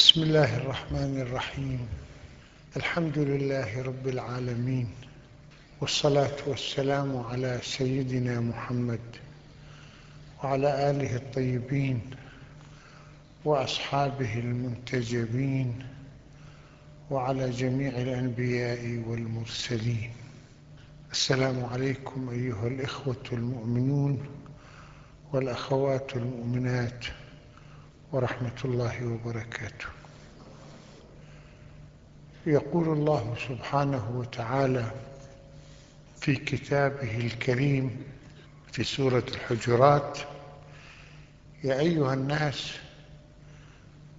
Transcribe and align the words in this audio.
بسم 0.00 0.22
الله 0.22 0.56
الرحمن 0.56 1.20
الرحيم. 1.20 1.88
الحمد 2.76 3.18
لله 3.18 3.82
رب 3.82 4.08
العالمين. 4.08 4.88
والصلاة 5.80 6.36
والسلام 6.46 7.16
على 7.16 7.60
سيدنا 7.62 8.40
محمد 8.40 9.00
وعلى 10.44 10.90
آله 10.90 11.16
الطيبين 11.16 12.00
وأصحابه 13.44 14.38
المنتجبين 14.38 15.86
وعلى 17.10 17.50
جميع 17.50 17.88
الأنبياء 17.88 19.04
والمرسلين. 19.06 20.12
السلام 21.12 21.64
عليكم 21.64 22.30
أيها 22.30 22.66
الإخوة 22.66 23.24
المؤمنون 23.32 24.26
والأخوات 25.32 26.16
المؤمنات. 26.16 27.04
ورحمة 28.12 28.58
الله 28.64 29.06
وبركاته. 29.06 29.86
يقول 32.46 32.88
الله 32.88 33.34
سبحانه 33.48 34.10
وتعالى 34.14 34.90
في 36.20 36.34
كتابه 36.36 37.16
الكريم 37.16 38.02
في 38.72 38.84
سورة 38.84 39.24
الحجرات 39.28 40.18
يا 41.64 41.80
أيها 41.80 42.14
الناس 42.14 42.72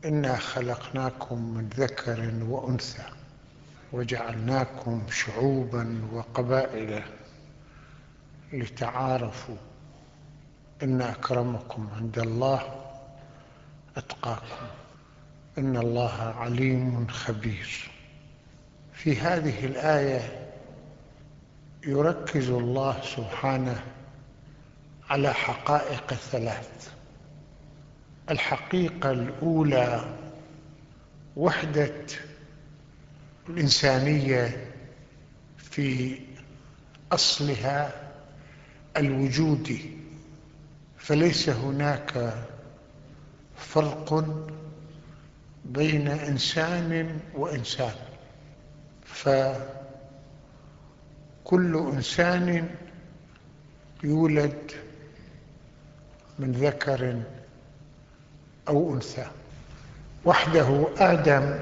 إنا 0.06 0.36
خلقناكم 0.36 1.54
من 1.54 1.70
ذكر 1.70 2.32
وأنثى 2.48 3.04
وجعلناكم 3.94 5.02
شعوبا 5.12 6.02
وقبائل 6.14 7.04
لتعارفوا 8.54 9.58
إن 10.84 11.02
أكرمكم 11.02 11.90
عند 11.96 12.20
الله 12.20 12.81
أتقاكم. 13.98 14.66
إن 15.58 15.78
الله 15.78 16.22
عليم 16.22 17.08
خبير. 17.08 17.92
في 18.94 19.18
هذه 19.18 19.66
الآية 19.66 20.52
يركز 21.88 22.50
الله 22.50 23.02
سبحانه 23.02 23.84
على 25.10 25.34
حقائق 25.34 26.14
ثلاث 26.14 26.92
الحقيقة 28.30 29.12
الأولى 29.12 30.18
وحدة 31.36 31.94
الإنسانية 33.50 34.68
في 35.58 36.20
أصلها 37.12 37.92
الوجودي 38.98 39.98
فليس 40.98 41.50
هناك 41.50 42.34
فرق 43.62 44.26
بين 45.66 46.08
إنسان 46.08 47.20
وإنسان. 47.36 47.96
فكل 49.06 49.72
إنسان 51.94 52.70
يولد 54.04 54.72
من 56.40 56.52
ذكر 56.52 57.22
أو 58.68 58.94
أنثى. 58.94 59.26
وحده 60.26 60.88
آدم 60.98 61.60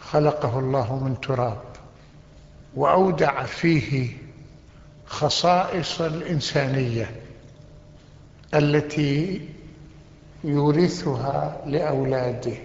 خلقه 0.00 0.58
الله 0.58 0.98
من 1.04 1.20
تراب 1.20 1.62
وأودع 2.74 3.44
فيه 3.44 4.16
خصائص 5.06 6.00
الإنسانية 6.00 7.10
التي 8.54 9.48
يورثها 10.46 11.62
لأولاده 11.66 12.56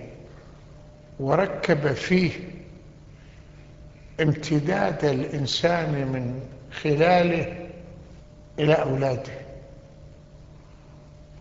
وركب 1.19 1.93
فيه 1.93 2.31
امتداد 4.21 5.05
الإنسان 5.05 6.07
من 6.07 6.39
خلاله 6.81 7.69
إلى 8.59 8.73
أولاده. 8.73 9.33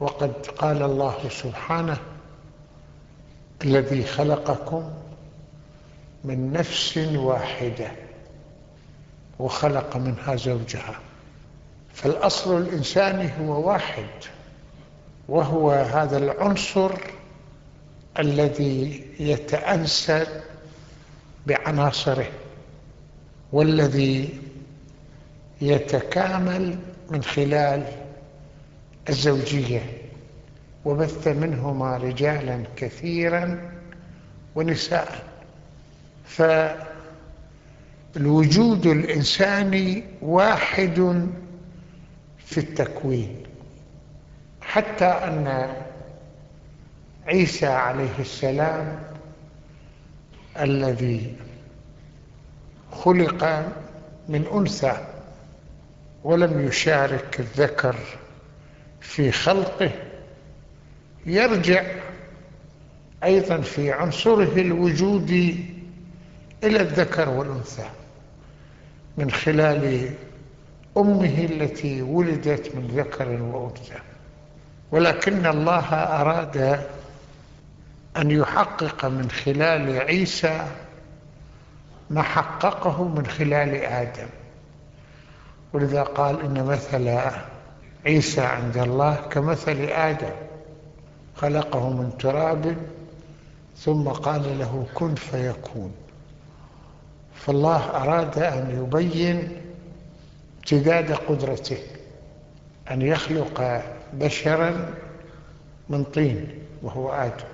وقد 0.00 0.46
قال 0.46 0.82
الله 0.82 1.28
سبحانه 1.28 1.98
الذي 3.64 4.04
خلقكم 4.04 4.90
من 6.24 6.52
نفس 6.52 6.96
واحدة 6.98 7.90
وخلق 9.38 9.96
منها 9.96 10.36
زوجها. 10.36 11.00
فالأصل 11.94 12.62
الإنساني 12.62 13.30
هو 13.40 13.68
واحد. 13.68 14.08
وهو 15.30 15.70
هذا 15.70 16.16
العنصر 16.18 16.90
الذي 18.18 19.04
يتأنسب 19.20 20.26
بعناصره 21.46 22.30
والذي 23.52 24.38
يتكامل 25.60 26.78
من 27.10 27.22
خلال 27.22 27.86
الزوجية 29.08 29.82
وبث 30.84 31.28
منهما 31.28 31.96
رجالا 31.96 32.64
كثيرا 32.76 33.72
ونساء. 34.54 35.24
فالوجود 38.14 38.86
الإنساني 38.86 40.04
واحد 40.22 41.26
في 42.38 42.58
التكوين. 42.58 43.49
حتى 44.70 45.04
أن 45.04 45.74
عيسى 47.26 47.66
عليه 47.66 48.18
السلام 48.18 49.02
الذي 50.60 51.36
خلق 52.92 53.44
من 54.28 54.46
أنثى 54.52 55.06
ولم 56.24 56.66
يشارك 56.66 57.40
الذكر 57.40 57.96
في 59.00 59.32
خلقه 59.32 59.90
يرجع 61.26 61.84
أيضا 63.24 63.60
في 63.60 63.92
عنصره 63.92 64.60
الوجودي 64.60 65.64
إلى 66.64 66.80
الذكر 66.80 67.28
والأنثى 67.28 67.88
من 69.18 69.30
خلال 69.30 70.10
أمه 70.96 71.44
التي 71.44 72.02
ولدت 72.02 72.74
من 72.74 72.86
ذكر 72.86 73.28
وأنثى. 73.28 74.09
ولكن 74.92 75.46
الله 75.46 75.94
أراد 75.94 76.86
أن 78.16 78.30
يحقق 78.30 79.04
من 79.04 79.30
خلال 79.30 80.00
عيسى 80.00 80.66
ما 82.10 82.22
حققه 82.22 83.08
من 83.08 83.26
خلال 83.26 83.74
آدم. 83.74 84.28
ولذا 85.72 86.02
قال 86.02 86.40
إن 86.40 86.64
مثل 86.64 87.20
عيسى 88.06 88.40
عند 88.40 88.78
الله 88.78 89.14
كمثل 89.14 89.78
آدم 89.80 90.32
خلقه 91.36 91.90
من 91.90 92.18
تراب 92.18 92.76
ثم 93.76 94.08
قال 94.08 94.58
له 94.58 94.86
كن 94.94 95.14
فيكون. 95.14 95.92
فالله 97.34 97.90
أراد 97.90 98.38
أن 98.38 98.82
يبين 98.82 99.60
امتداد 100.58 101.12
قدرته 101.12 101.78
أن 102.90 103.02
يخلق 103.02 103.82
بشرا 104.12 104.94
من 105.88 106.04
طين 106.04 106.48
وهو 106.82 107.12
آدم 107.12 107.44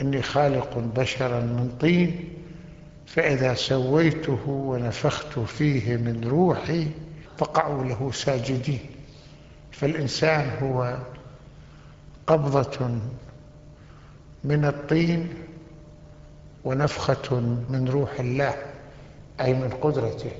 إني 0.00 0.22
خالق 0.22 0.78
بشرا 0.78 1.40
من 1.40 1.76
طين 1.80 2.28
فإذا 3.06 3.54
سويته 3.54 4.48
ونفخت 4.48 5.38
فيه 5.38 5.96
من 5.96 6.24
روحي 6.24 6.86
فقعوا 7.38 7.84
له 7.84 8.10
ساجدين 8.12 8.80
فالإنسان 9.72 10.50
هو 10.62 10.98
قبضة 12.26 12.88
من 14.44 14.64
الطين 14.64 15.28
ونفخة 16.64 17.40
من 17.70 17.88
روح 17.88 18.20
الله 18.20 18.54
أي 19.40 19.54
من 19.54 19.70
قدرته. 19.70 20.30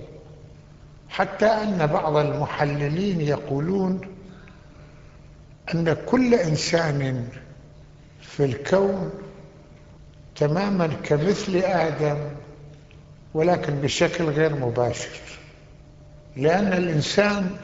حتى 1.09 1.47
أن 1.47 1.87
بعض 1.87 2.17
المحللين 2.17 3.21
يقولون 3.21 4.01
أن 5.75 5.97
كل 6.07 6.35
إنسان 6.35 7.29
في 8.21 8.45
الكون 8.45 9.11
تماما 10.37 10.87
كمثل 10.87 11.57
آدم 11.57 12.19
ولكن 13.35 13.75
بشكل 13.75 14.25
غير 14.25 14.55
مباشر 14.57 15.21
لأن 16.37 16.73
الإنسان 16.73 17.57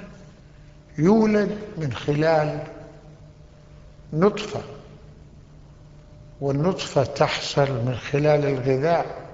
يولد 0.98 1.58
من 1.78 1.92
خلال 1.92 2.62
نطفة 4.12 4.60
والنطفة 6.40 7.04
تحصل 7.04 7.72
من 7.72 7.94
خلال 7.96 8.44
الغذاء 8.44 9.28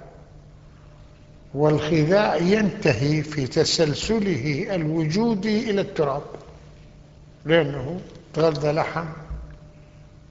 والغذاء 1.54 2.42
ينتهي 2.42 3.22
في 3.22 3.46
تسلسله 3.46 4.74
الوجودي 4.74 5.70
إلى 5.70 5.80
التراب 5.80 6.22
لأنه 7.44 8.00
تغذى 8.34 8.72
لحم 8.72 9.04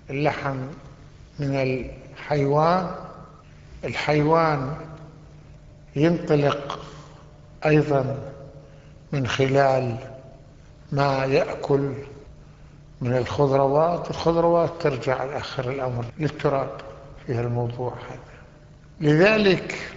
اللحم 0.09 0.57
من 1.39 1.85
حيوان 2.27 2.95
الحيوان 3.83 4.75
ينطلق 5.95 6.79
أيضا 7.65 8.17
من 9.11 9.27
خلال 9.27 9.97
ما 10.91 11.25
يأكل 11.25 11.93
من 13.01 13.17
الخضروات 13.17 14.09
الخضروات 14.11 14.71
ترجع 14.79 15.37
آخر 15.37 15.69
الأمر 15.69 16.05
للتراب 16.19 16.81
في 17.25 17.39
الموضوع 17.39 17.93
هذا. 18.09 18.19
لذلك 19.01 19.91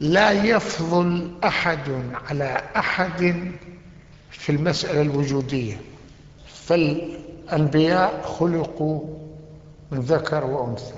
لا 0.00 0.32
يفضل 0.32 1.34
أحد 1.44 2.02
على 2.28 2.62
أحد 2.76 3.50
في 4.30 4.52
المسألة 4.52 5.02
الوجودية. 5.02 5.76
فالأنبياء 6.66 8.22
خلقوا 8.22 9.00
من 9.90 10.00
ذكر 10.00 10.44
وأنثى. 10.44 10.94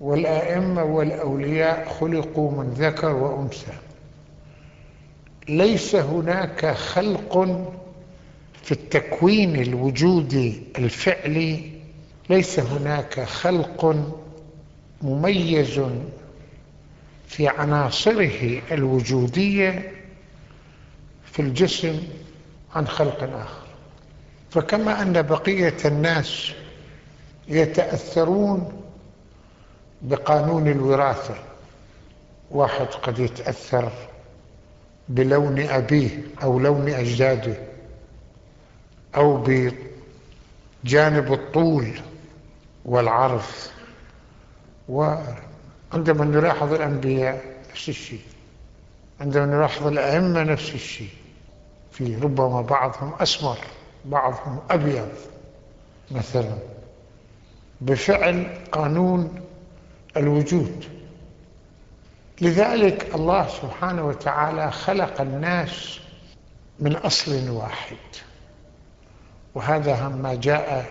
والآئمة 0.00 0.84
والأولياء 0.84 1.88
خلقوا 2.00 2.50
من 2.50 2.70
ذكر 2.70 3.12
وأنثى. 3.16 3.72
ليس 5.48 5.94
هناك 5.94 6.66
خلق 6.74 7.38
في 8.62 8.72
التكوين 8.72 9.56
الوجودي 9.62 10.62
الفعلي 10.78 11.70
ليس 12.30 12.60
هناك 12.60 13.20
خلق 13.24 13.96
مميز 15.02 15.80
في 17.26 17.48
عناصره 17.48 18.62
الوجودية 18.72 19.92
في 21.24 21.42
الجسم 21.42 22.02
عن 22.74 22.86
خلق 22.86 23.22
آخر. 23.22 23.65
فكما 24.50 25.02
أن 25.02 25.22
بقية 25.22 25.76
الناس 25.84 26.52
يتأثرون 27.48 28.82
بقانون 30.02 30.68
الوراثة. 30.68 31.34
واحد 32.50 32.86
قد 32.86 33.18
يتأثر 33.18 33.92
بلون 35.08 35.60
أبيه 35.60 36.20
أو 36.42 36.58
لون 36.58 36.88
أجداده 36.88 37.56
أو 39.16 39.44
بجانب 40.84 41.32
الطول 41.32 42.00
والعرض. 42.84 43.42
وعندما 44.88 46.24
نلاحظ 46.24 46.72
الأنبياء 46.72 47.44
نفس 47.70 47.88
الشيء. 47.88 48.20
عندما 49.20 49.46
نلاحظ 49.46 49.86
الأئمة 49.86 50.42
نفس 50.42 50.74
الشيء. 50.74 51.10
في 51.92 52.16
ربما 52.16 52.62
بعضهم 52.62 53.12
أسمر. 53.20 53.58
بعضهم 54.06 54.60
أبيض 54.70 55.08
مثلا 56.10 56.58
بفعل 57.80 58.46
قانون 58.72 59.40
الوجود. 60.16 60.84
لذلك 62.40 63.14
الله 63.14 63.48
سبحانه 63.48 64.06
وتعالى 64.06 64.70
خلق 64.70 65.20
الناس 65.20 66.00
من 66.80 66.96
أصل 66.96 67.50
واحد. 67.50 67.96
وهذا 69.54 70.08
ما 70.08 70.34
جاء 70.34 70.86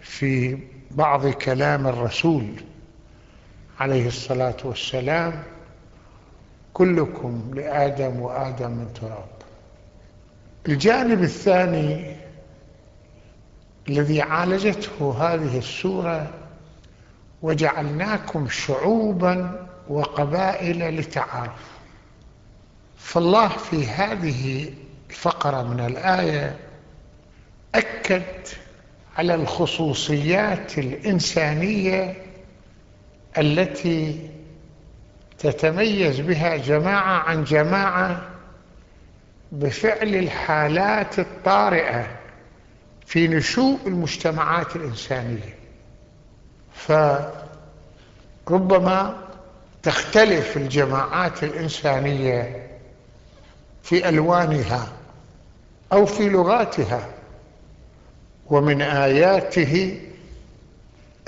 في 0.00 0.58
بعض 0.90 1.26
كلام 1.26 1.86
الرسول 1.86 2.46
عليه 3.80 4.06
الصلاة 4.06 4.56
والسلام 4.64 5.42
كلكم 6.72 7.50
لآدم 7.54 8.20
وآدم 8.20 8.70
من 8.70 8.92
تراب. 8.94 9.35
الجانب 10.68 11.22
الثاني 11.22 12.16
الذي 13.88 14.22
عالجته 14.22 15.16
هذه 15.18 15.58
السورة 15.58 16.30
وجعلناكم 17.42 18.48
شعوبا 18.48 19.66
وقبائل 19.88 20.96
لتعارف. 21.00 21.70
فالله 22.96 23.48
في 23.48 23.86
هذه 23.86 24.72
الفقرة 25.10 25.62
من 25.62 25.80
الآية 25.86 26.56
أكد 27.74 28.22
على 29.16 29.34
الخصوصيات 29.34 30.78
الإنسانية 30.78 32.14
التي 33.38 34.30
تتميز 35.38 36.20
بها 36.20 36.56
جماعة 36.56 37.18
عن 37.18 37.44
جماعة 37.44 38.22
بفعل 39.52 40.14
الحالات 40.14 41.18
الطارئة 41.18 42.06
في 43.06 43.28
نشوء 43.28 43.78
المجتمعات 43.86 44.76
الإنسانية. 44.76 45.54
فربما 48.46 49.16
تختلف 49.82 50.56
الجماعات 50.56 51.44
الإنسانية 51.44 52.66
في 53.82 54.08
ألوانها 54.08 54.92
أو 55.92 56.06
في 56.06 56.28
لغاتها 56.28 57.08
ومن 58.46 58.82
آياته 58.82 60.00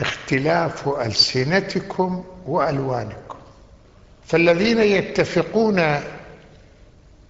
اختلاف 0.01 0.89
ألسنتكم 0.89 2.25
وألوانكم. 2.47 3.39
فالذين 4.27 4.79
يتفقون 4.79 6.01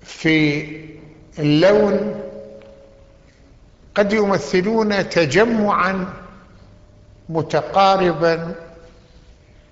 في 0.02 0.66
اللون 1.38 2.20
قد 3.94 4.12
يمثلون 4.12 5.08
تجمعا 5.08 6.06
متقاربا 7.28 8.54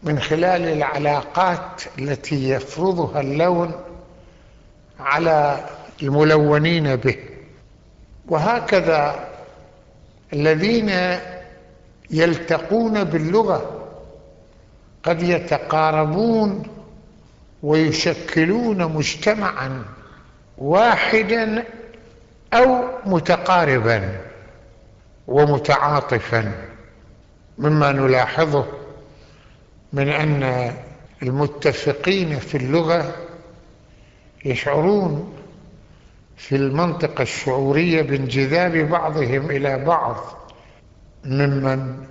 من 0.03 0.19
خلال 0.19 0.63
العلاقات 0.63 1.83
التي 1.99 2.51
يفرضها 2.51 3.21
اللون 3.21 3.73
على 5.01 5.67
الملونين 6.03 6.97
به. 6.97 7.17
وهكذا 8.29 9.29
الذين 10.33 11.19
يلتقون 12.11 13.05
باللغة 13.05 13.87
قد 15.03 15.23
يتقاربون 15.23 16.63
ويشكلون 17.63 18.85
مجتمعا 18.85 19.85
واحدا 20.59 21.65
أو 22.55 22.85
متقاربا 23.07 24.21
ومتعاطفا 25.27 26.53
مما 27.59 27.93
نلاحظه 27.93 28.67
من 29.93 30.09
أن 30.09 30.73
المتفقين 31.23 32.39
في 32.39 32.57
اللغة 32.57 33.15
يشعرون 34.45 35.35
في 36.37 36.57
المنطقة 36.57 37.23
الشعورية 37.23 38.03
بانجذاب 38.03 38.73
بعضهم 38.77 39.51
إلى 39.51 39.85
بعض 39.85 40.17
ممن 41.25 42.07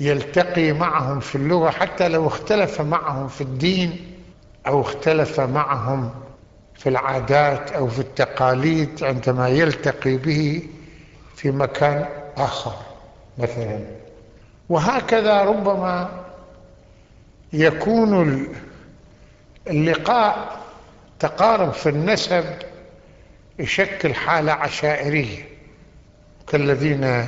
يلتقي 0.00 0.72
معهم 0.72 1.20
في 1.20 1.34
اللغة 1.36 1.70
حتى 1.70 2.08
لو 2.08 2.26
اختلف 2.26 2.80
معهم 2.80 3.28
في 3.28 3.40
الدين 3.40 4.00
أو 4.66 4.80
اختلف 4.80 5.40
معهم 5.40 6.10
في 6.74 6.88
العادات 6.88 7.72
أو 7.72 7.86
في 7.88 7.98
التقاليد 7.98 9.04
عندما 9.04 9.48
يلتقي 9.48 10.16
به 10.16 10.62
في 11.36 11.50
مكان 11.50 12.04
آخر 12.36 12.74
مثلا. 13.38 13.80
وهكذا 14.68 15.42
ربما 15.42 16.22
يكون 17.52 18.46
اللقاء 19.70 20.60
تقارب 21.18 21.72
في 21.72 21.88
النسب 21.88 22.44
يشكل 23.58 24.14
حالة 24.14 24.52
عشائرية 24.52 25.48
كالذين 26.46 27.26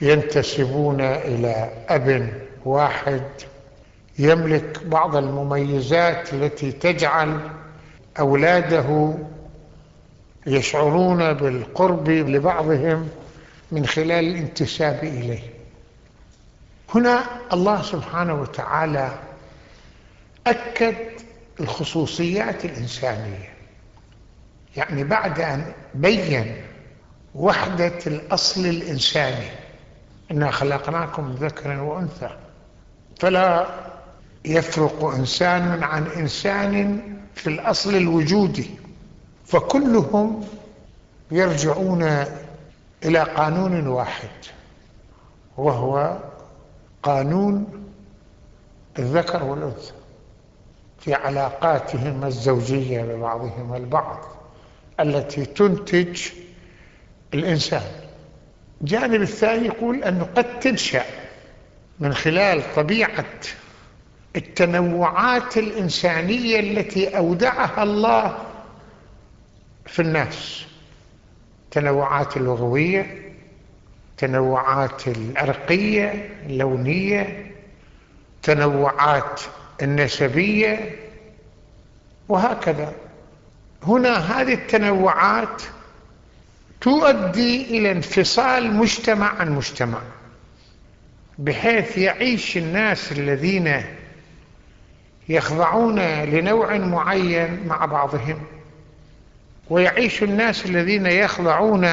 ينتسبون 0.00 1.00
إلى 1.00 1.70
أب 1.88 2.32
واحد 2.64 3.22
يملك 4.18 4.84
بعض 4.86 5.16
المميزات 5.16 6.34
التي 6.34 6.72
تجعل 6.72 7.40
أولاده 8.18 9.14
يشعرون 10.46 11.32
بالقرب 11.32 12.08
لبعضهم 12.08 13.08
من 13.72 13.86
خلال 13.86 14.24
الانتساب 14.28 15.04
إليه. 15.04 15.42
هنا 16.94 17.24
الله 17.52 17.82
سبحانه 17.82 18.34
وتعالى 18.40 19.18
أكد 20.46 20.94
الخصوصيات 21.60 22.64
الإنسانية. 22.64 23.48
يعني 24.76 25.04
بعد 25.04 25.40
أن 25.40 25.72
بين 25.94 26.56
وحدة 27.34 27.98
الأصل 28.06 28.66
الإنساني 28.66 29.48
إنا 30.30 30.50
خلقناكم 30.50 31.24
من 31.24 31.34
ذكر 31.34 31.80
وأنثى 31.80 32.30
فلا 33.20 33.66
يفرق 34.44 35.04
إنسان 35.04 35.82
عن 35.82 36.06
إنسان 36.06 37.00
في 37.38 37.46
الأصل 37.46 37.94
الوجودي 37.94 38.70
فكلهم 39.46 40.44
يرجعون 41.30 42.02
إلى 43.04 43.18
قانون 43.18 43.86
واحد 43.86 44.28
وهو 45.56 46.18
قانون 47.02 47.84
الذكر 48.98 49.44
والأنثى 49.44 49.92
في 51.00 51.14
علاقاتهم 51.14 52.24
الزوجية 52.24 53.02
ببعضهم 53.02 53.74
البعض 53.74 54.24
التي 55.00 55.44
تنتج 55.44 56.20
الإنسان. 57.34 57.82
الجانب 58.80 59.22
الثاني 59.22 59.66
يقول 59.66 60.04
أنه 60.04 60.28
قد 60.36 60.60
تنشأ 60.60 61.04
من 62.00 62.14
خلال 62.14 62.74
طبيعة 62.76 63.24
التنوعات 64.36 65.56
الإنسانية 65.56 66.60
التي 66.60 67.16
أودعها 67.16 67.82
الله 67.82 68.38
في 69.86 70.02
الناس. 70.02 70.64
تنوعات 71.70 72.36
اللغوية 72.36 73.32
تنوعات 74.16 75.08
العرقية 75.08 76.30
اللونية 76.46 77.52
تنوعات 78.42 79.40
النسبية 79.82 80.96
وهكذا. 82.28 82.92
هنا 83.82 84.16
هذه 84.16 84.54
التنوعات 84.54 85.62
تؤدي 86.80 87.78
إلى 87.78 87.92
انفصال 87.92 88.74
مجتمع 88.74 89.34
عن 89.40 89.50
مجتمع 89.52 89.98
بحيث 91.38 91.98
يعيش 91.98 92.56
الناس 92.56 93.12
الذين 93.12 93.84
يخضعون 95.28 95.98
لنوع 96.24 96.76
معين 96.78 97.66
مع 97.66 97.84
بعضهم. 97.84 98.38
ويعيش 99.70 100.22
الناس 100.22 100.66
الذين 100.66 101.06
يخضعون 101.06 101.88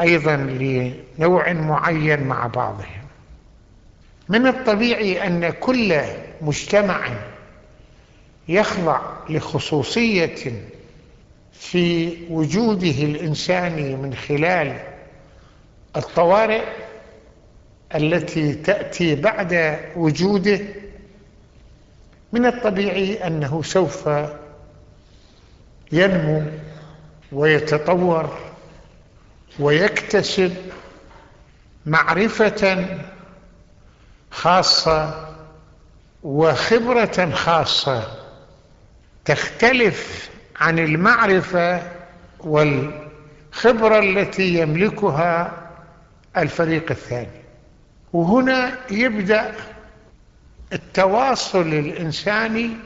أيضا 0.00 0.36
لنوع 0.36 1.52
معين 1.52 2.22
مع 2.22 2.46
بعضهم. 2.46 3.04
من 4.28 4.46
الطبيعي 4.46 5.26
أن 5.26 5.50
كل 5.50 6.00
مجتمع 6.40 7.08
يخضع 8.48 9.00
لخصوصية 9.28 10.52
في 11.52 12.16
وجوده 12.30 12.90
الإنساني 13.02 13.96
من 13.96 14.14
خلال 14.14 14.78
الطوارئ 15.96 16.62
التي 17.94 18.54
تأتي 18.54 19.14
بعد 19.14 19.78
وجوده 19.96 20.60
من 22.32 22.46
الطبيعي 22.46 23.26
أنه 23.26 23.62
سوف 23.62 24.08
ينمو 25.92 26.42
ويتطور 27.32 28.38
ويكتسب 29.58 30.56
معرفة 31.86 32.86
خاصة 34.30 35.28
وخبرة 36.22 37.30
خاصة 37.30 38.02
تختلف 39.24 40.30
عن 40.56 40.78
المعرفة 40.78 41.82
والخبرة 42.40 43.98
التي 43.98 44.58
يملكها 44.58 45.52
الفريق 46.36 46.90
الثاني. 46.90 47.42
وهنا 48.12 48.78
يبدأ 48.90 49.54
التواصل 50.72 51.60
الإنساني 51.60 52.76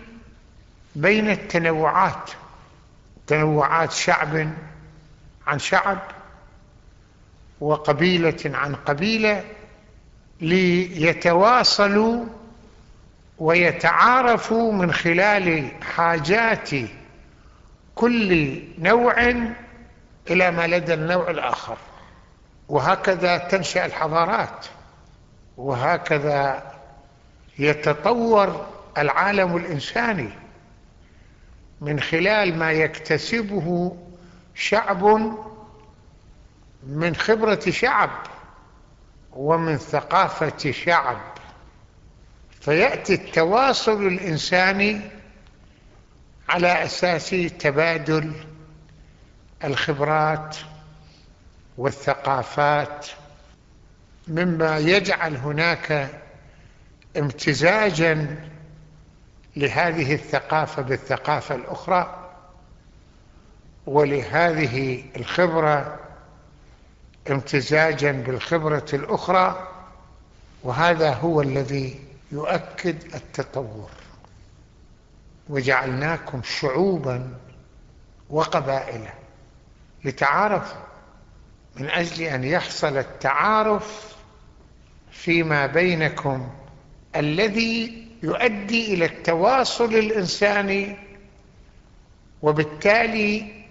بين 0.96 1.30
التنوعات 1.30 2.30
تنوعات 3.26 3.92
شعب 3.92 4.50
عن 5.46 5.58
شعب 5.58 5.98
وقبيلة 7.60 8.38
عن 8.44 8.74
قبيلة 8.74 9.44
ليتواصلوا 10.40 12.24
ويتعارفوا 13.38 14.72
من 14.72 14.92
خلال 14.92 15.70
حاجات 15.82 16.70
كل 17.94 18.62
نوع 18.78 19.20
إلى 20.30 20.50
ما 20.50 20.66
لدى 20.66 20.94
النوع 20.94 21.30
الآخر. 21.30 21.76
وهكذا 22.68 23.36
تنشأ 23.38 23.86
الحضارات 23.86 24.66
وهكذا 25.56 26.71
يتطور 27.58 28.66
العالم 28.98 29.56
الإنساني 29.56 30.28
من 31.80 32.00
خلال 32.00 32.58
ما 32.58 32.72
يكتسبه 32.72 33.96
شعب 34.54 35.04
من 36.86 37.16
خبرة 37.16 37.70
شعب 37.70 38.10
ومن 39.32 39.76
ثقافة 39.76 40.70
شعب. 40.70 41.20
فيأتي 42.60 43.14
التواصل 43.14 44.06
الإنساني 44.06 45.00
على 46.48 46.84
أساس 46.84 47.30
تبادل 47.58 48.32
الخبرات 49.64 50.56
والثقافات 51.78 53.06
مما 54.28 54.78
يجعل 54.78 55.36
هناك 55.36 56.21
امتزاجا 57.16 58.44
لهذه 59.56 60.14
الثقافة 60.14 60.82
بالثقافة 60.82 61.54
الأخرى 61.54 62.28
ولهذه 63.86 65.04
الخبرة 65.16 65.98
امتزاجا 67.30 68.12
بالخبرة 68.12 68.86
الأخرى 68.92 69.68
وهذا 70.62 71.14
هو 71.14 71.40
الذي 71.40 72.00
يؤكد 72.32 73.14
التطور. 73.14 73.90
وجعلناكم 75.48 76.42
شعوبا 76.42 77.34
وقبائل 78.30 79.08
لتعارفوا 80.04 80.80
من 81.76 81.90
أجل 81.90 82.22
أن 82.22 82.44
يحصل 82.44 82.96
التعارف 82.96 84.16
فيما 85.10 85.66
بينكم 85.66 86.50
الذي 87.16 88.04
يؤدي 88.22 88.94
إلى 88.94 89.04
التواصل 89.04 89.94
الإنساني 89.94 90.96
وبالتالي 92.42 93.62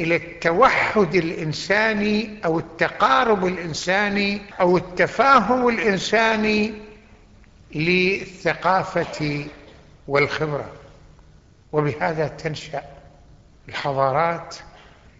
إلى 0.00 0.16
التوحد 0.16 1.14
الإنساني 1.14 2.40
أو 2.44 2.58
التقارب 2.58 3.46
الإنساني 3.46 4.40
أو 4.60 4.76
التفاهم 4.76 5.68
الإنساني 5.68 6.72
للثقافة 7.74 9.46
والخبرة. 10.08 10.72
وبهذا 11.72 12.28
تنشأ 12.28 12.82
الحضارات 13.68 14.56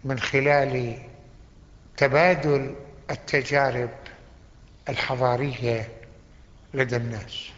من 0.03 0.19
خلال 0.19 0.97
تبادل 1.97 2.75
التجارب 3.11 3.89
الحضارية 4.89 5.87
لدى 6.73 6.95
الناس 6.95 7.49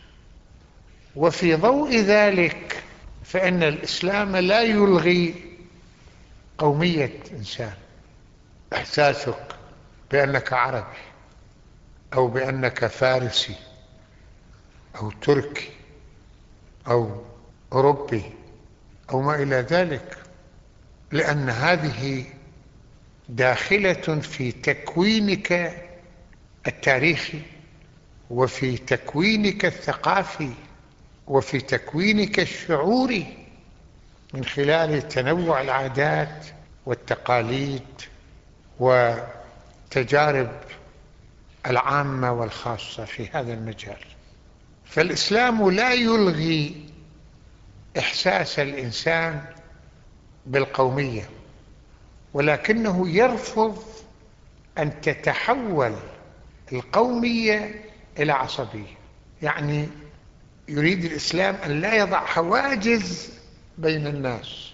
وفي 1.16 1.56
ضوء 1.56 1.96
ذلك 1.98 2.84
فإن 3.24 3.64
الإسلام 3.64 4.36
لا 4.36 4.62
يلغي 4.62 5.36
قومية 6.58 7.20
إنسان. 7.32 7.74
إحساسك 8.74 9.56
بأنك 10.12 10.54
عربي 10.54 10.98
أو 12.14 12.28
بأنك 12.28 12.86
فارسي 12.86 13.56
أو 14.96 15.12
تركي 15.12 15.70
أو 16.88 17.22
أوروبي 17.74 18.24
أو 19.12 19.22
ما 19.22 19.36
إلى 19.36 19.56
ذلك 19.56 20.18
لأن 21.12 21.50
هذه 21.50 22.26
داخلة 23.30 24.20
في 24.22 24.52
تكوينك 24.52 25.82
التاريخي 26.68 27.42
وفي 28.30 28.78
تكوينك 28.78 29.66
الثقافي 29.66 30.52
وفي 31.28 31.60
تكوينك 31.60 32.40
الشعوري 32.40 33.38
من 34.34 34.46
خلال 34.46 35.08
تنوع 35.08 35.62
العادات 35.62 36.46
والتقاليد 36.86 37.82
وتجارب 38.80 40.52
العامة 41.66 42.32
والخاصة 42.32 43.06
في 43.06 43.30
هذا 43.34 43.54
المجال. 43.54 43.98
فالإسلام 44.86 45.72
لا 45.72 45.94
يلغي 45.94 46.86
إحساس 47.98 48.60
الإنسان 48.60 49.42
بالقومية 50.46 51.30
ولكنه 52.34 53.10
يرفض 53.10 53.84
أن 54.78 55.02
تتحول 55.02 55.96
القومية 56.74 57.86
إلى 58.20 58.32
عصبية 58.32 58.96
يعني 59.42 59.88
يريد 60.68 61.06
الإسلام 61.06 61.56
أن 61.66 61.82
لا 61.82 61.96
يضع 61.96 62.26
حواجز 62.26 63.34
بين 63.78 64.08
الناس 64.08 64.72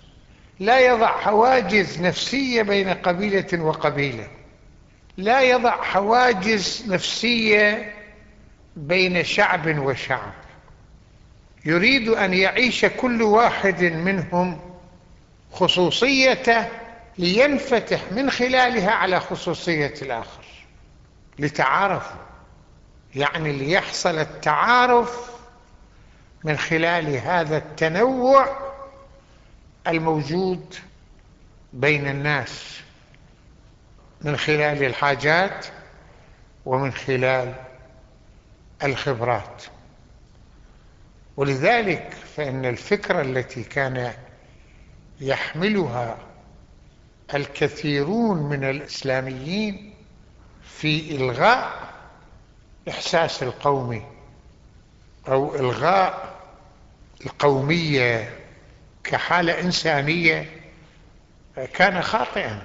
لا 0.60 0.80
يضع 0.80 1.18
حواجز 1.22 2.02
نفسية 2.02 2.62
بين 2.62 2.90
قبيلة 2.90 3.62
وقبيلة 3.64 4.28
لا 5.18 5.42
يضع 5.42 5.84
حواجز 5.84 6.84
نفسية 6.88 7.94
بين 8.76 9.24
شعب 9.24 9.78
وشعب. 9.80 10.34
يريد 11.66 12.10
أن 12.10 12.34
يعيش 12.34 12.86
كل 12.86 13.22
واحد 13.22 13.84
منهم 13.84 14.60
خصوصيته 15.52 16.68
لينفتح 17.18 18.02
من 18.12 18.30
خلالها 18.30 18.92
على 18.92 19.20
خصوصية 19.20 19.94
الآخر 20.02 20.46
لتعارفوا 21.40 22.31
يعني 23.16 23.52
ليحصل 23.52 24.20
التعارف 24.20 25.32
من 26.44 26.58
خلال 26.58 27.16
هذا 27.18 27.58
التنوع 27.58 28.72
الموجود 29.88 30.76
بين 31.74 32.08
الناس 32.08 32.80
من 34.22 34.38
خلال 34.38 34.84
الحاجات 34.84 35.66
ومن 36.66 36.92
خلال 36.92 37.54
الخبرات. 38.84 39.64
ولذلك 41.38 42.14
فإن 42.36 42.66
الفكرة 42.66 43.22
التي 43.22 43.64
كان 43.64 44.14
يحملها 45.22 46.18
الكثيرون 47.34 48.38
من 48.38 48.64
الإسلاميين 48.64 49.94
في 50.64 51.16
إلغاء 51.16 51.91
إحساس 52.90 53.44
القومي 53.44 54.02
أو 55.28 55.56
إلغاء 55.56 56.36
القومية 57.26 58.38
كحالة 59.04 59.60
إنسانية 59.62 60.50
كان 61.74 62.02
خاطئا 62.02 62.62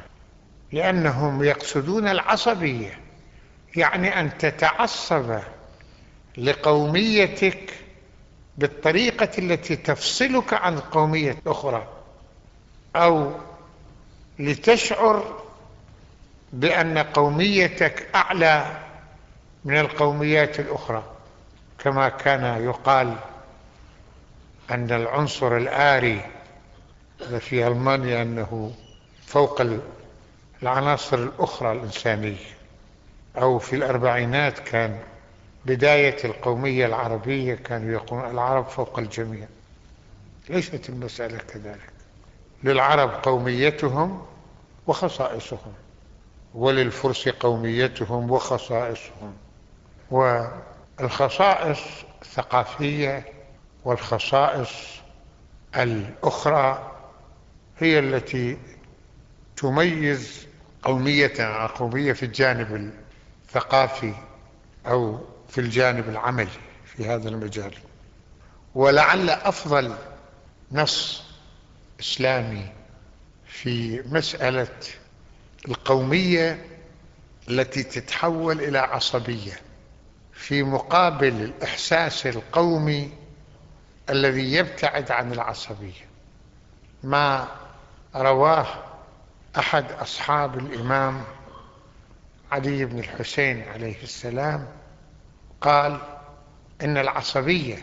لأنهم 0.72 1.44
يقصدون 1.44 2.08
العصبية 2.08 2.98
يعني 3.76 4.20
أن 4.20 4.38
تتعصب 4.38 5.38
لقوميتك 6.38 7.74
بالطريقة 8.58 9.30
التي 9.38 9.76
تفصلك 9.76 10.54
عن 10.54 10.74
القومية 10.74 11.30
الأخرى 11.32 11.88
أو 12.96 13.32
لتشعر 14.38 15.42
بأن 16.52 16.98
قوميتك 16.98 18.08
أعلى 18.14 18.85
من 19.66 19.78
القوميات 19.80 20.60
الأخرى 20.60 21.02
كما 21.78 22.08
كان 22.08 22.64
يقال 22.64 23.16
أن 24.70 24.92
العنصر 24.92 25.56
الآري 25.56 26.20
في 27.38 27.66
ألمانيا 27.66 28.22
أنه 28.22 28.72
فوق 29.26 29.62
العناصر 30.62 31.18
الأخرى 31.18 31.72
الإنسانية 31.72 32.36
أو 33.36 33.58
في 33.58 33.76
الأربعينات 33.76 34.58
كان 34.58 34.98
بداية 35.64 36.24
القومية 36.24 36.86
العربية 36.86 37.54
كانوا 37.54 37.92
يقولون 37.92 38.30
العرب 38.30 38.68
فوق 38.68 38.98
الجميع. 38.98 39.46
ليست 40.48 40.88
المسألة 40.88 41.38
كذلك. 41.38 41.92
للعرب 42.64 43.10
قوميتهم 43.22 44.26
وخصائصهم 44.86 45.72
وللفرس 46.54 47.28
قوميتهم 47.28 48.30
وخصائصهم. 48.30 49.34
والخصائص 50.10 51.78
الثقافية 52.22 53.24
والخصائص 53.84 54.70
الأخرى 55.76 56.92
هي 57.78 57.98
التي 57.98 58.58
تميز 59.56 60.46
قومية 60.82 61.32
عن 61.38 61.68
قومية 61.68 62.12
في 62.12 62.22
الجانب 62.22 62.92
الثقافي 63.48 64.14
أو 64.86 65.20
في 65.48 65.60
الجانب 65.60 66.08
العملي 66.08 66.50
في 66.84 67.04
هذا 67.06 67.28
المجال. 67.28 67.74
ولعل 68.74 69.30
أفضل 69.30 69.94
نص 70.72 71.24
إسلامي 72.00 72.66
في 73.46 74.02
مسألة 74.06 74.76
القومية 75.68 76.64
التي 77.48 77.82
تتحول 77.82 78.60
إلى 78.60 78.78
عصبية. 78.78 79.60
في 80.36 80.62
مقابل 80.62 81.28
الإحساس 81.28 82.26
القومي 82.26 83.10
الذي 84.10 84.52
يبتعد 84.52 85.10
عن 85.10 85.32
العصبية. 85.32 86.06
ما 87.02 87.48
رواه 88.16 88.66
أحد 89.58 89.92
أصحاب 89.92 90.58
الإمام 90.58 91.24
علي 92.52 92.84
بن 92.84 92.98
الحسين 92.98 93.62
عليه 93.68 94.02
السلام 94.02 94.66
قال 95.60 96.00
إن 96.82 96.96
العصبية 96.96 97.78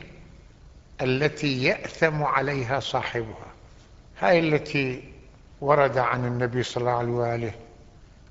التي 1.02 1.64
يأثم 1.64 2.24
عليها 2.24 2.80
صاحبها 2.80 3.48
هاي 4.20 4.40
التي 4.40 5.14
ورد 5.62 5.98
عن 5.98 6.26
النبي 6.26 6.64
صلى 6.64 6.82
الله 6.82 6.98
عليه 6.98 7.12
وآله 7.12 7.54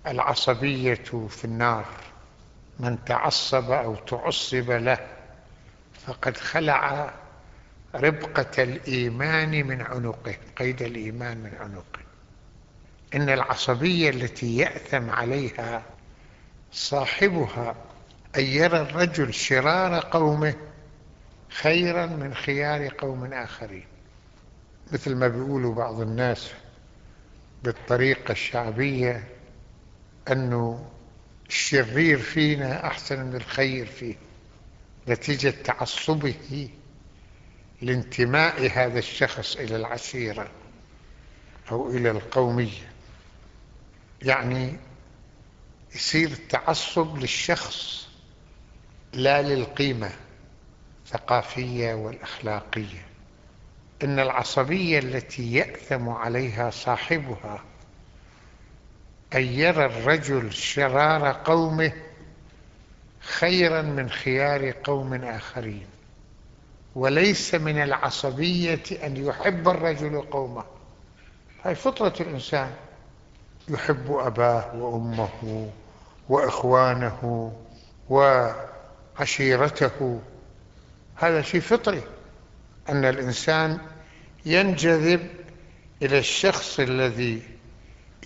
العصبية 0.06 0.94
في 1.28 1.44
النار. 1.44 1.84
من 2.80 3.04
تعصب 3.04 3.70
أو 3.70 3.94
تعصب 3.94 4.70
له 4.70 4.98
فقد 6.06 6.36
خلع 6.36 7.14
ربقة 7.94 8.62
الإيمان 8.62 9.66
من 9.66 9.82
عنقه 9.82 10.36
قيد 10.56 10.82
الإيمان 10.82 11.38
من 11.38 11.52
عنقه. 11.60 12.00
إن 13.14 13.28
العصبية 13.28 14.10
التي 14.10 14.56
يأثم 14.56 15.10
عليها 15.10 15.82
صاحبها 16.72 17.74
أن 18.36 18.44
يرى 18.44 18.80
الرجل 18.80 19.34
شرار 19.34 20.00
قومه 20.00 20.54
خيرا 21.48 22.06
من 22.06 22.34
خيار 22.34 22.88
قوم 22.98 23.32
آخرين. 23.32 23.86
مثل 24.92 25.14
ما 25.14 25.28
بيقولوا 25.28 25.74
بعض 25.74 26.00
الناس 26.00 26.52
بالطريقة 27.62 28.32
الشعبية 28.32 29.24
أنه 30.30 30.88
الشرير 31.52 32.18
فينا 32.18 32.86
أحسن 32.86 33.24
من 33.24 33.36
الخير 33.36 33.86
فيه. 33.86 34.14
نتيجة 35.08 35.50
تعصبه 35.50 36.68
لانتماء 37.82 38.70
هذا 38.78 38.98
الشخص 38.98 39.56
إلى 39.56 39.76
العشيرة 39.76 40.50
أو 41.70 41.90
إلى 41.90 42.10
القومية. 42.10 42.92
يعني 44.22 44.76
يصير 45.94 46.28
التعصب 46.28 47.16
للشخص 47.18 48.08
لا 49.12 49.42
للقيمة 49.42 50.10
الثقافية 51.04 51.94
والأخلاقية. 51.94 53.06
إن 54.02 54.18
العصبية 54.18 54.98
التي 54.98 55.52
يأثم 55.52 56.08
عليها 56.08 56.70
صاحبها 56.70 57.64
أن 59.34 59.42
يرى 59.42 59.84
الرجل 59.84 60.52
شرار 60.52 61.32
قومه 61.32 61.92
خيرا 63.20 63.82
من 63.82 64.10
خيار 64.10 64.74
قوم 64.84 65.14
آخرين. 65.14 65.86
وليس 66.94 67.54
من 67.54 67.82
العصبية 67.82 68.82
أن 69.04 69.16
يحب 69.16 69.68
الرجل 69.68 70.20
قومه. 70.20 70.64
هاي 71.64 71.74
فطرة 71.74 72.14
الإنسان. 72.20 72.70
يحب 73.68 74.12
أباه 74.12 74.76
وأمه 74.76 75.70
وإخوانه 76.28 77.52
وعشيرته. 78.08 80.20
هذا 81.16 81.42
شيء 81.42 81.60
فطري. 81.60 82.02
أن 82.88 83.04
الإنسان 83.04 83.78
ينجذب 84.46 85.30
إلى 86.02 86.18
الشخص 86.18 86.80
الذي 86.80 87.42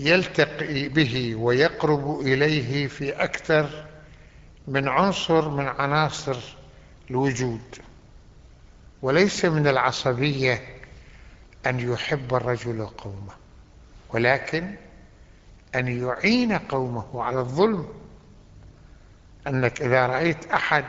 يلتقي 0.00 0.88
به 0.88 1.34
ويقرب 1.34 2.20
إليه 2.20 2.86
في 2.86 3.10
أكثر 3.12 3.86
من 4.68 4.88
عنصر 4.88 5.48
من 5.48 5.66
عناصر 5.66 6.36
الوجود. 7.10 7.76
وليس 9.02 9.44
من 9.44 9.66
العصبية 9.66 10.64
أن 11.66 11.92
يحب 11.92 12.34
الرجل 12.34 12.86
قومه 12.86 13.32
ولكن 14.08 14.74
أن 15.74 16.02
يعين 16.02 16.52
قومه 16.52 17.22
على 17.22 17.38
الظلم. 17.38 17.88
أنك 19.46 19.82
إذا 19.82 20.06
رأيت 20.06 20.46
أحد 20.46 20.84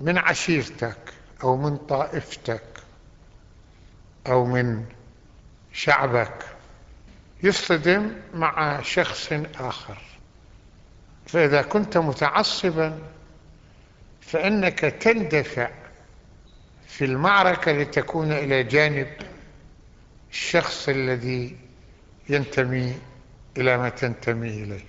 من 0.00 0.18
عشيرتك 0.18 0.98
أو 1.42 1.56
من 1.56 1.76
طائفتك 1.76 2.62
أو 4.26 4.44
من 4.44 4.84
شعبك 5.72 6.53
يصطدم 7.44 8.12
مع 8.34 8.82
شخص 8.82 9.32
آخر. 9.60 9.98
فإذا 11.26 11.62
كنت 11.62 11.98
متعصبا 11.98 12.98
فإنك 14.20 14.78
تندفع 14.80 15.70
في 16.86 17.04
المعركة 17.04 17.72
لتكون 17.72 18.32
إلى 18.32 18.62
جانب 18.62 19.08
الشخص 20.30 20.88
الذي 20.88 21.56
ينتمي 22.28 22.98
إلى 23.56 23.78
ما 23.78 23.88
تنتمي 23.88 24.48
إليه. 24.48 24.84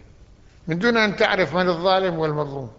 من 0.67 0.79
دون 0.79 0.97
أن 0.97 1.15
تعرف 1.15 1.55
من 1.55 1.69
الظالم 1.69 2.19
والمظلوم. 2.19 2.71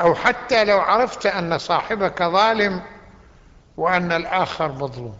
أو 0.00 0.14
حتى 0.14 0.64
لو 0.64 0.78
عرفت 0.78 1.26
أن 1.26 1.58
صاحبك 1.58 2.22
ظالم 2.22 2.82
وأن 3.76 4.12
الآخر 4.12 4.72
مظلوم. 4.72 5.18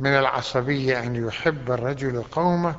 من 0.00 0.10
العصبية 0.10 1.02
أن 1.02 1.26
يحب 1.26 1.70
الرجل 1.70 2.22
قومه 2.22 2.74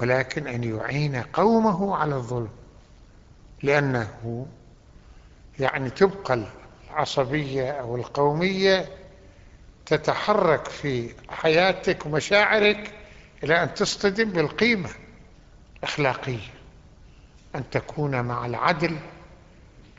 ولكن 0.00 0.46
أن 0.46 0.64
يعين 0.64 1.16
قومه 1.16 1.96
على 1.96 2.14
الظلم. 2.14 2.48
لأنه 3.62 4.46
يعني 5.58 5.90
تبقى 5.90 6.44
العصبية 6.90 7.70
أو 7.70 7.96
القومية 7.96 8.88
تتحرك 9.86 10.68
في 10.68 11.14
حياتك 11.28 12.06
ومشاعرك 12.06 12.92
إلى 13.42 13.62
أن 13.62 13.74
تصطدم 13.74 14.30
بالقيمة 14.30 14.90
الأخلاقية 15.78 16.54
أن 17.54 17.70
تكون 17.70 18.20
مع 18.20 18.46
العدل 18.46 18.96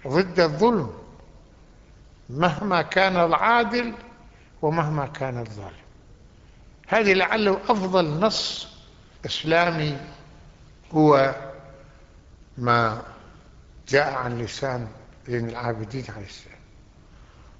ضد 0.07 0.39
الظلم 0.39 0.93
مهما 2.29 2.81
كان 2.81 3.15
العادل 3.15 3.93
ومهما 4.61 5.05
كان 5.05 5.39
الظالم. 5.39 5.84
هذه 6.87 7.13
لعله 7.13 7.59
أفضل 7.69 8.19
نص 8.19 8.67
إسلامي 9.25 9.97
هو 10.91 11.35
ما 12.57 13.01
جاء 13.87 14.13
عن 14.13 14.37
لسان 14.37 14.87
زين 15.27 15.49
العابدين 15.49 16.05
عليه 16.15 16.25
السلام. 16.25 16.55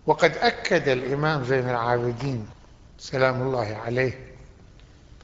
وقد 0.06 0.38
أكد 0.38 0.88
الإمام 0.88 1.44
زين 1.44 1.70
العابدين 1.70 2.48
سلام 3.00 3.42
الله 3.42 3.76
عليه 3.86 4.34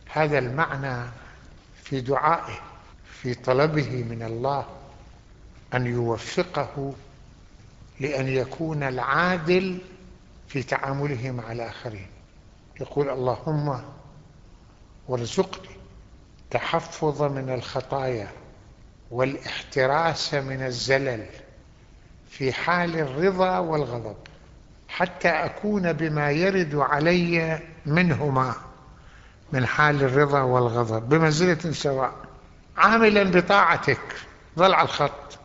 هذا 0.10 0.40
المعنى 0.40 1.10
في 1.84 2.02
دعائه 2.02 2.60
في 3.22 3.34
طلبه 3.34 4.04
من 4.10 4.24
الله 4.24 4.66
أن 5.74 5.86
يوفقه 5.88 6.94
لأن 8.00 8.28
يكون 8.28 8.84
العادل 8.84 9.78
في 10.48 10.64
تعامله 10.64 11.32
مع 11.32 11.52
الآخرين. 11.52 12.08
يقول 12.82 13.10
اللهم 13.10 13.82
وارزقني 15.08 15.76
تحفظ 16.52 17.24
من 17.24 17.50
الخطايا 17.50 18.28
والاحتراس 19.12 20.34
من 20.34 20.66
الزلل 20.66 21.26
في 22.30 22.54
حال 22.54 23.00
الرضا 23.00 23.58
والغضب 23.58 24.16
حتى 24.90 25.30
أكون 25.30 25.94
بما 25.94 26.32
يرد 26.32 26.76
علي 26.76 27.60
منهما 27.86 28.54
من 29.52 29.66
حال 29.66 30.04
الرضا 30.04 30.42
والغضب 30.42 31.10
بمنزلة 31.10 31.72
سواء 31.72 32.14
عاملا 32.78 33.24
بطاعتك. 33.24 34.00
ظل 34.58 34.74
على 34.74 34.86
الخط. 34.86 35.40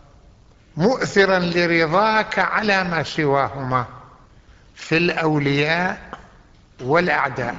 مؤثرا 0.77 1.38
لرضاك 1.38 2.38
على 2.38 2.85
ما 2.85 3.03
سواهما. 3.03 3.87
في 4.75 4.96
الأولياء 4.96 6.06
والأعداء. 6.81 7.57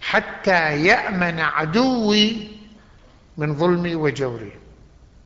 حتى 0.00 0.84
يأمن 0.84 1.40
عدوي 1.40 2.48
من 3.36 3.54
ظلمي 3.54 3.94
وجوري. 3.94 4.52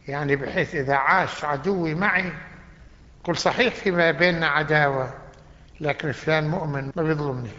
يعني 0.09 0.37
بحيث 0.37 0.75
إذا 0.75 0.95
عاش 0.95 1.45
عدوي 1.45 1.95
معي 1.95 2.33
قل 3.25 3.37
صحيح 3.37 3.75
فيما 3.75 4.11
بيننا 4.11 4.49
عداوة 4.49 5.15
لكن 5.81 6.13
فلان 6.13 6.49
مؤمن 6.49 6.93
ما 6.97 7.03
بيظلمني. 7.03 7.51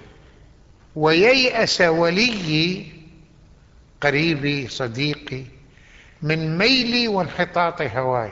وييأس 0.96 1.82
وليي 1.82 2.92
قريبي 4.02 4.68
صديقي 4.68 5.44
من 6.22 6.58
ميلي 6.58 7.08
وانحطاط 7.08 7.82
هواي. 7.82 8.32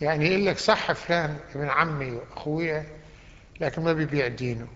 يعني 0.00 0.26
يقول 0.26 0.46
لك 0.46 0.58
صح 0.58 0.92
فلان 0.92 1.36
ابن 1.54 1.68
عمي 1.68 2.10
وأخويا 2.10 2.86
لكن 3.60 3.82
ما 3.82 3.92
بيبيع 3.92 4.28
دينه. 4.28 4.66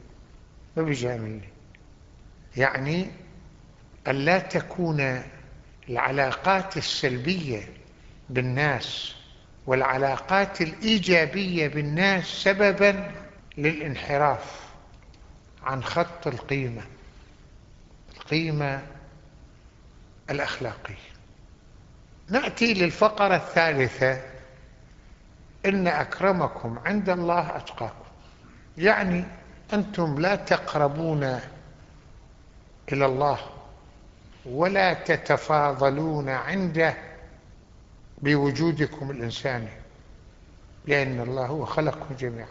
ما 0.77 0.83
بيجاملني 0.83 1.49
يعني 2.57 3.11
أن 4.09 4.15
لا 4.15 4.39
تكون 4.39 5.23
العلاقات 5.89 6.77
السلبية 6.77 7.69
بالناس 8.31 9.15
والعلاقات 9.67 10.61
الإيجابية 10.61 11.69
بالناس 11.69 12.25
سببا 12.25 13.11
للانحراف 13.59 14.61
عن 15.63 15.85
خط 15.85 16.27
القيمة 16.27 16.83
القيمة 18.17 18.83
الأخلاقية. 20.31 20.95
نأتي 22.29 22.75
للفقرة 22.75 23.37
الثالثة. 23.37 24.23
إن 25.67 25.87
أكرمكم 25.87 26.79
عند 26.79 27.09
الله 27.09 27.57
أتقاكم. 27.57 28.05
يعني 28.79 29.25
أنتم 29.73 30.19
لا 30.21 30.35
تقربون 30.37 31.41
إلى 32.93 33.07
الله 33.07 33.39
ولا 34.47 34.93
تتفاضلون 34.95 36.29
عنده 36.29 36.95
بوجودكم 38.19 39.11
الإنساني 39.11 39.69
لأن 40.87 41.21
الله 41.21 41.47
هو 41.47 41.65
خلقكم 41.65 42.15
جميعا. 42.19 42.49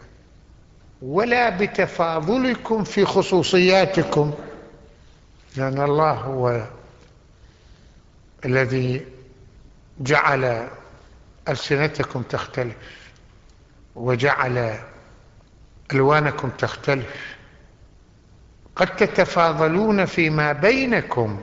ولا 1.02 1.48
بتفاضلكم 1.50 2.84
في 2.84 3.04
خصوصياتكم 3.04 4.34
لأن 5.56 5.80
الله 5.82 6.12
هو 6.12 6.66
الذي 8.44 9.06
جعل 10.00 10.68
ألسنتكم 11.48 12.22
تختلف 12.22 12.76
وجعل 13.94 14.78
ألوانكم 15.92 16.50
تختلف. 16.50 17.36
قد 18.76 18.96
تتفاضلون 18.96 20.04
فيما 20.04 20.52
بينكم 20.52 21.40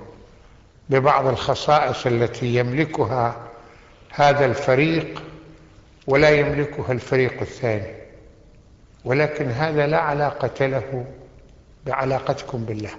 ببعض 0.90 1.28
الخصائص 1.28 2.06
التي 2.06 2.56
يملكها 2.56 3.36
هذا 4.10 4.46
الفريق 4.46 5.24
ولا 6.08 6.30
يملكها 6.30 6.92
الفريق 6.92 7.42
الثاني. 7.42 7.96
ولكن 9.06 9.50
هذا 9.52 9.88
لا 9.88 10.00
علاقة 10.00 10.66
له 10.66 11.06
بعلاقتكم 11.86 12.66
بالله. 12.66 12.92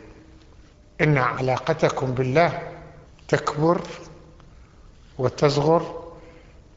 إن 1.01 1.19
علاقتكم 1.19 2.15
بالله 2.15 2.63
تكبر 3.29 3.81
وتصغر 5.19 6.05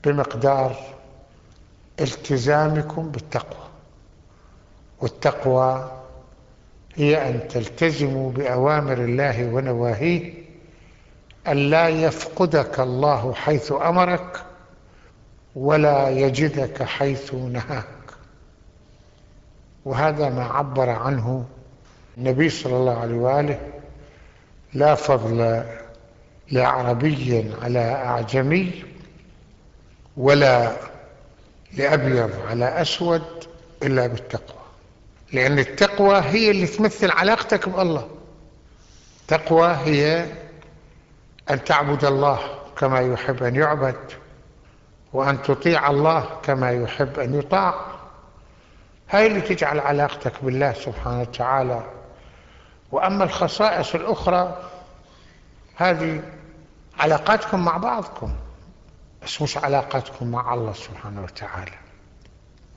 بمقدار 0.04 0.76
التزامكم 2.00 3.10
بالتقوى. 3.10 3.68
والتقوى 5.02 5.92
هي 6.96 7.30
أن 7.30 7.48
تلتزموا 7.48 8.32
بأوامر 8.32 8.94
الله 8.94 9.46
ونواهيه 9.46 10.34
أن 11.48 11.58
لا 11.58 11.88
يفقدك 11.88 12.80
الله 12.80 13.34
حيث 13.34 13.72
أمرك 13.72 14.44
ولا 15.56 16.10
يجدك 16.10 16.84
حيث 16.84 17.34
نهاك. 17.34 17.86
وهذا 19.86 20.30
ما 20.30 20.44
عبر 20.44 20.90
عنه 20.90 21.46
النبي 22.18 22.50
صلى 22.50 22.78
الله 22.78 23.00
عليه 23.00 23.16
وآله 23.16 23.60
لا 24.74 24.96
فضل 24.96 25.64
لعربي 26.52 27.52
على 27.62 27.80
أعجمي 27.80 28.84
ولا 30.18 30.72
لأبيض 31.74 32.32
على 32.50 32.82
أسود 32.82 33.24
إلا 33.84 34.08
بالتقوى. 34.08 34.67
لأن 35.34 35.60
التقوى 35.60 36.18
هي 36.20 36.52
اللي 36.52 36.68
تمثل 36.68 37.12
علاقتك 37.12 37.70
بالله. 37.70 38.08
تقوى 39.28 39.68
هي 39.68 40.26
أن 41.50 41.64
تعبد 41.64 42.06
الله 42.06 42.40
كما 42.78 43.00
يحب 43.00 43.44
أن 43.44 43.56
يعبد 43.56 44.12
وأن 45.14 45.42
تطيع 45.42 45.90
الله 45.90 46.40
كما 46.44 46.72
يحب 46.72 47.20
أن 47.20 47.40
يطاع. 47.40 47.86
هاي 49.10 49.28
اللي 49.28 49.42
تجعل 49.42 49.80
علاقتك 49.80 50.44
بالله 50.44 50.74
سبحانه 50.74 51.22
وتعالى. 51.22 51.84
وأما 52.92 53.24
الخصائص 53.24 53.96
الأخرى 53.96 54.70
هذه 55.76 56.22
علاقاتكم 57.00 57.66
مع 57.66 57.78
بعضكم 57.78 58.36
بس 59.24 59.42
مش 59.42 59.58
علاقاتكم 59.58 60.32
مع 60.32 60.54
الله 60.54 60.74
سبحانه 60.74 61.24
وتعالى. 61.24 61.87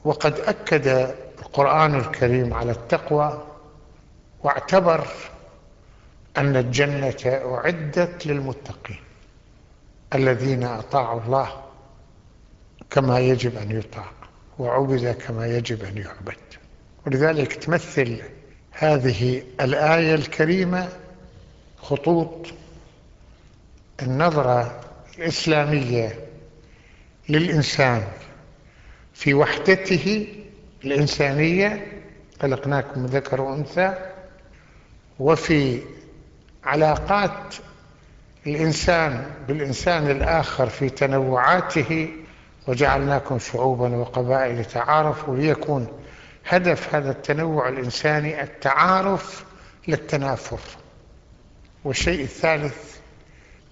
وقد 0.04 0.40
أكد 0.40 1.14
القرآن 1.38 1.94
الكريم 1.94 2.54
على 2.54 2.72
التقوى 2.72 3.46
واعتبر 4.42 5.06
أن 6.36 6.56
الجنة 6.56 7.16
أعدت 7.26 8.26
للمتقين 8.26 9.00
الذين 10.14 10.64
أطاعوا 10.64 11.20
الله 11.20 11.62
كما 12.90 13.18
يجب 13.18 13.56
أن 13.56 13.70
يطاع 13.70 14.10
وعبد 14.58 15.12
كما 15.12 15.46
يجب 15.46 15.84
أن 15.84 15.98
يعبد. 15.98 16.36
ولذلك 17.06 17.52
تمثل 17.52 18.22
هذه 18.72 19.42
الآية 19.60 20.14
الكريمة 20.14 20.88
خطوط 21.82 22.46
النظرة 24.02 24.80
الإسلامية 25.18 26.26
للإنسان 27.28 28.04
في 29.20 29.35
وحدته 29.35 30.26
الإنسانية 30.85 31.87
خلقناكم 32.42 33.06
ذكر 33.06 33.40
وأنثى 33.40 33.94
وفي 35.18 35.83
علاقات 36.64 37.54
الإنسان 38.46 39.30
بالإنسان 39.48 40.11
الآخر 40.11 40.68
في 40.68 40.90
تنوعاته 40.90 42.09
وجعلناكم 42.68 43.38
شعوبا 43.38 43.96
وقبائل 43.96 44.64
تعارفوا 44.64 45.37
ليكون 45.37 45.88
هدف 46.48 46.94
هذا 46.94 47.11
التنوع 47.11 47.68
الإنساني 47.68 48.42
التعارف 48.42 49.44
للتنافر. 49.88 50.61
والشيء 51.85 52.20
الثالث 52.22 52.96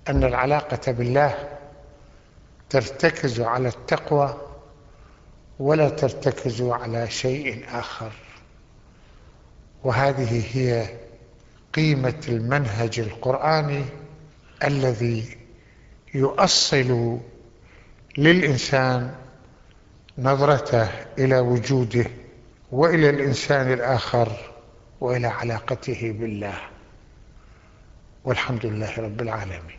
أن 0.09 0.25
العلاقة 0.25 0.93
بالله 0.93 1.35
ترتكز 2.71 3.41
على 3.41 3.69
التقوى 3.69 4.48
ولا 5.59 5.89
ترتكز 5.89 6.63
على 6.63 7.11
شيء 7.11 7.65
آخر. 7.73 8.13
وهذه 9.85 10.45
هي 10.53 10.89
قيمة 11.75 12.21
المنهج 12.29 13.01
القرآني 13.01 13.85
الذي 14.65 15.37
يؤصل 16.15 17.19
للإنسان 18.19 19.15
نظرته 20.19 20.89
إلى 21.19 21.39
وجوده 21.39 22.07
وإلى 22.73 23.11
الإنسان 23.11 23.73
الآخر 23.73 24.33
وإلى 25.01 25.27
علاقته 25.27 26.17
بالله. 26.21 26.59
والحمد 28.25 28.67
لله 28.67 28.99
رب 28.99 29.21
العالمين. 29.21 29.79